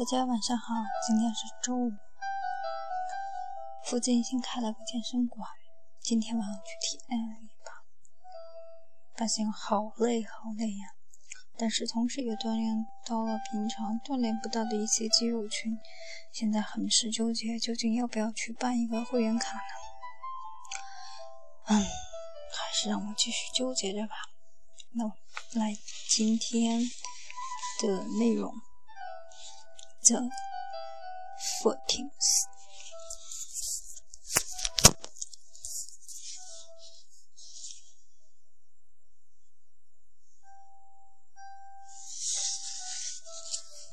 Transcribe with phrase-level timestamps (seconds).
[0.00, 0.72] 大家晚上好，
[1.06, 1.92] 今天是周五，
[3.84, 5.46] 附近新开了个健身馆，
[6.00, 7.84] 今天晚上去体验了一把，
[9.14, 10.86] 发现好累好累呀！
[11.58, 15.78] 但是同时也锻炼到了平常锻炼不到的一些肌肉群，
[16.32, 19.62] 现在很是纠结，究竟要不要去办一个会员卡呢？
[21.66, 24.14] 嗯，还是让我继续纠结着吧。
[24.92, 25.04] 那
[25.60, 25.76] 来
[26.08, 26.80] 今天
[27.82, 28.50] 的内容。
[30.08, 30.30] The
[31.62, 32.06] 14th.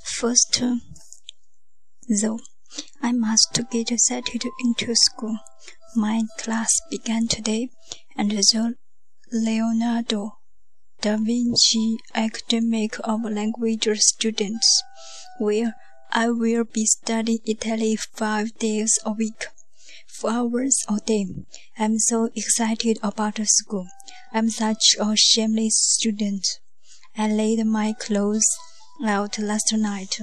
[0.05, 0.81] First, um,
[2.21, 2.39] though,
[3.03, 5.37] I must get settled into school.
[5.95, 7.69] My class began today,
[8.15, 8.75] and the
[9.31, 10.37] Leonardo
[11.01, 14.83] da Vinci Academy of Language students
[15.39, 15.73] will
[16.11, 19.47] I will be studying Italy five days a week,
[20.07, 21.27] four hours a day.
[21.77, 23.87] I'm so excited about school.
[24.33, 26.59] I'm such a shameless student.
[27.17, 28.47] I laid my clothes
[29.05, 30.19] out last night,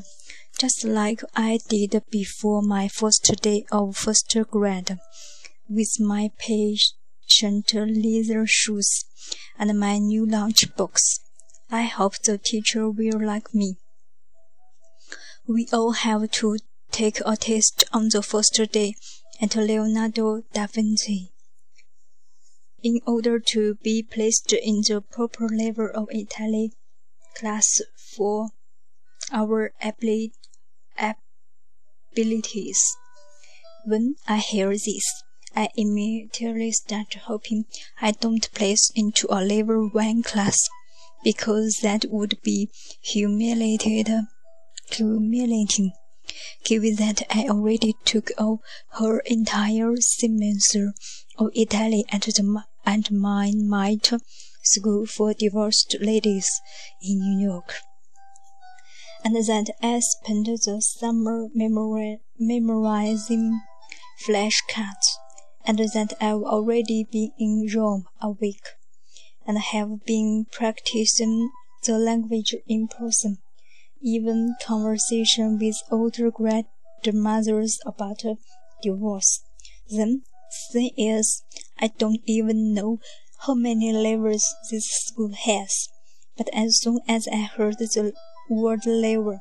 [0.58, 4.98] just like I did before my first day of first grade,
[5.68, 9.04] with my patient leather shoes
[9.58, 11.20] and my new lunchbox.
[11.70, 13.76] I hope the teacher will like me.
[15.46, 16.56] We all have to
[16.90, 18.94] take a test on the first day
[19.42, 21.32] at Leonardo da Vinci.
[22.82, 26.72] In order to be placed in the proper level of Italy
[27.36, 27.82] class
[28.16, 28.52] for
[29.32, 29.74] our
[32.16, 32.80] abilities.
[33.84, 35.04] When I hear this,
[35.54, 37.66] I immediately start hoping
[38.00, 40.56] I don't place into a level 1 class
[41.22, 42.70] because that would be
[43.02, 44.08] humiliated
[44.90, 45.92] humiliating,
[46.64, 48.62] given that I already took all
[48.98, 50.94] her entire semester
[51.38, 54.12] of Italy at the at my Night
[54.62, 56.48] School for Divorced Ladies
[57.02, 57.74] in New York,
[59.24, 63.60] and that I spent the summer memori memorizing
[64.26, 65.16] flashcards,
[65.64, 68.64] and that I've already been in Rome a week,
[69.46, 71.50] and have been practicing
[71.84, 73.38] the language in person
[74.04, 78.22] even conversation with older grandmothers about
[78.82, 79.40] divorce.
[79.88, 80.24] Then,
[80.72, 81.42] thing is,
[81.78, 82.98] I don't even know
[83.46, 85.88] how many levels this school has.
[86.36, 88.12] But as soon as I heard the
[88.50, 89.40] word level,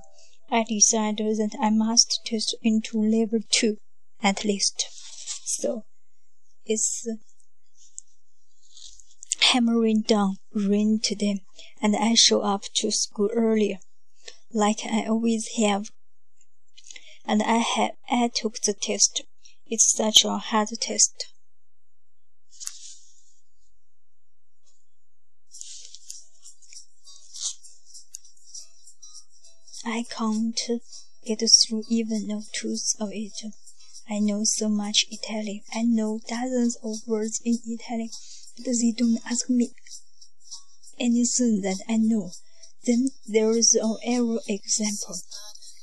[0.49, 3.75] I decided that I must test into level 2
[4.21, 4.85] at least.
[5.43, 5.83] So,
[6.65, 7.15] it's uh,
[9.51, 11.41] hammering down rain today,
[11.81, 13.79] and I show up to school earlier
[14.53, 15.91] like I always have.
[17.25, 19.23] And I had I took the test.
[19.65, 21.27] It's such a hard test.
[29.85, 30.59] I can't
[31.25, 33.33] get through even a tooth of it.
[34.09, 35.61] I know so much Italian.
[35.73, 38.09] I know dozens of words in Italian,
[38.57, 39.71] but they don't ask me
[40.99, 42.31] anything that I know.
[42.85, 45.15] Then there is an error example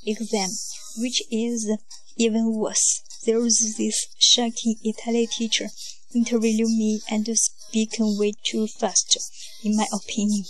[0.06, 0.50] exam,
[0.98, 1.70] which is
[2.16, 3.02] even worse.
[3.24, 5.68] There is this shocking Italian teacher
[6.14, 9.16] interviewing me and speaking way too fast,
[9.64, 10.44] in my opinion.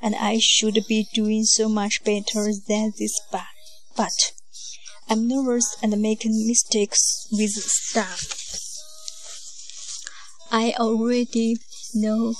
[0.00, 3.46] And I should be doing so much better than this, but,
[3.96, 4.32] but
[5.08, 8.40] I'm nervous and making mistakes with stuff.
[10.50, 11.56] I already
[11.94, 12.34] know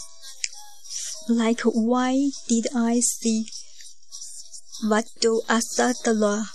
[1.29, 3.47] like why did I see
[4.83, 6.47] what Vado Asadala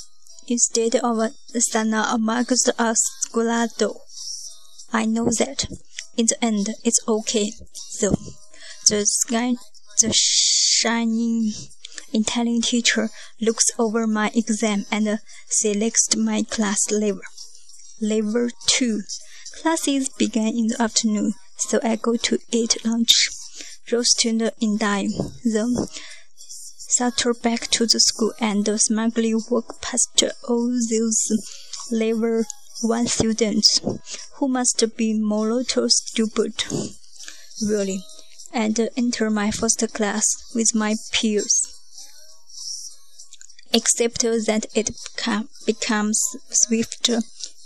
[0.47, 3.95] instead of Sana amongst Ascolado?
[4.91, 5.65] I know that.
[6.17, 7.53] In the end, it's okay,
[8.01, 8.17] though.
[8.87, 9.55] The sky,
[10.01, 11.53] the shining
[12.13, 17.21] Italian teacher looks over my exam and selects my class level.
[18.01, 19.01] Level 2.
[19.61, 23.29] Classes begin in the afternoon, so I go to eat lunch
[23.91, 25.11] roasted in dime.
[25.43, 25.75] Then
[26.91, 31.31] saunter back to the school and smugly walk past all those
[31.91, 32.43] level
[32.81, 33.79] one students
[34.35, 36.63] who must be mortal stupid,
[37.61, 38.03] really,
[38.53, 40.25] and enter my first class
[40.55, 41.75] with my peers.
[43.71, 44.91] Except that it
[45.65, 47.09] becomes swift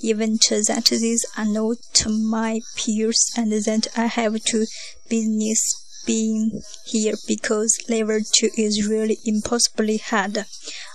[0.03, 1.77] event that these are not
[2.07, 4.65] my peers and that I have to
[5.09, 10.45] business being here because level 2 is really impossibly hard.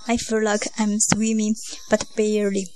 [0.07, 1.55] I feel like I'm swimming,
[1.89, 2.67] but barely.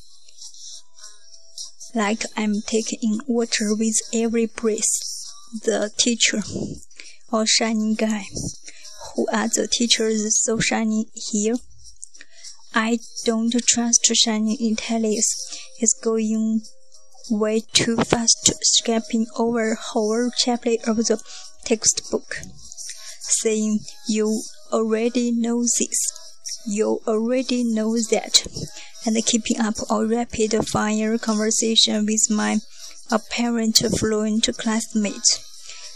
[1.95, 4.99] Like I'm taking in water with every breath.
[5.63, 6.41] The teacher,
[7.31, 8.25] or shining guy.
[9.15, 11.57] Who are the teachers so shiny here?
[12.73, 15.59] I don't trust shining intelligence.
[15.77, 16.61] He's going
[17.29, 21.21] way too fast, skipping over whole chapter of the
[21.65, 22.37] textbook,
[23.19, 25.97] saying, You already know this,
[26.65, 28.45] you already know that,
[29.05, 32.59] and keeping up a rapid fire conversation with my
[33.11, 35.39] apparent fluent classmate.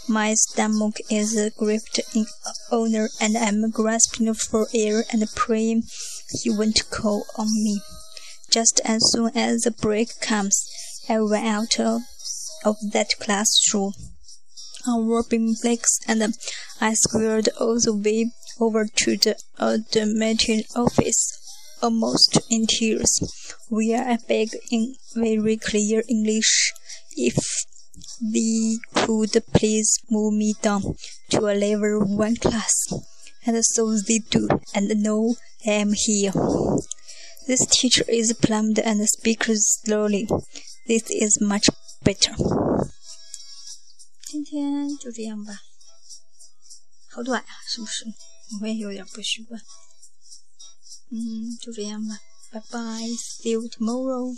[0.08, 2.26] My stomach is gripped in
[2.70, 5.82] honor, and I'm grasping for air and praying
[6.30, 7.80] he won't call on me.
[8.50, 10.66] Just as soon as the break comes,
[11.08, 11.78] I ran out
[12.64, 13.92] of that classroom
[14.86, 16.34] on rubbing flakes and
[16.80, 18.30] I squared all the way
[18.60, 21.38] over to the admitting office,
[21.82, 23.20] almost in tears,
[23.68, 26.72] where I begged in very clear English
[27.16, 27.36] if
[28.20, 30.82] they could please move me down
[31.30, 32.72] to a level one class.
[33.46, 35.34] And so they do, and now
[35.66, 36.32] I am here.
[37.46, 40.28] This teacher is plump and speaks slowly.
[40.86, 41.68] This is much
[42.02, 42.34] better.
[44.30, 45.58] 今天就这样吧，
[47.10, 48.04] 好短呀、啊，是不是？
[48.60, 49.58] 我也有点不习惯。
[51.08, 52.20] 嗯，就这样吧，
[52.50, 52.78] 拜拜
[53.08, 54.36] ，See you tomorrow。